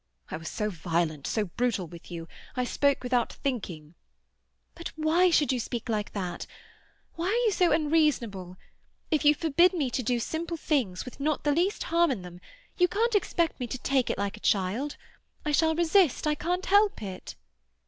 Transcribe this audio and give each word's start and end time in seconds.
"I 0.31 0.37
was 0.37 0.49
so 0.49 0.71
violent, 0.71 1.27
so 1.27 1.45
brutal 1.45 1.85
with 1.85 2.09
you. 2.09 2.27
I 2.55 2.63
spoke 2.63 3.03
without 3.03 3.33
thinking—" 3.33 3.93
"But 4.73 4.87
why 4.95 5.29
should 5.29 5.51
you 5.51 5.59
speak 5.59 5.89
like 5.89 6.13
that? 6.13 6.47
Why 7.13 7.27
are 7.27 7.45
you 7.45 7.51
so 7.51 7.71
unreasonable? 7.71 8.57
If 9.11 9.23
you 9.25 9.35
forbid 9.35 9.73
me 9.75 9.91
to 9.91 10.01
do 10.01 10.19
simple 10.19 10.57
things, 10.57 11.05
with 11.05 11.19
not 11.19 11.43
the 11.43 11.51
least 11.51 11.83
harm 11.83 12.09
in 12.09 12.23
them, 12.23 12.41
you 12.79 12.87
can't 12.87 13.13
expect 13.13 13.59
me 13.59 13.67
to 13.67 13.77
take 13.77 14.09
it 14.09 14.17
like 14.17 14.35
a 14.35 14.39
child. 14.39 14.97
I 15.45 15.51
shall 15.51 15.75
resist; 15.75 16.25
I 16.25 16.33
can't 16.33 16.65
help 16.65 17.03
it." 17.03 17.35